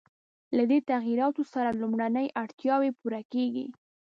[0.57, 3.65] له دې تغییراتو سره لومړنۍ اړتیاوې پوره کېږي.